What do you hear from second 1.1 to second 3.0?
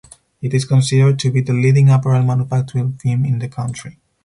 to be the leading apparel manufacturing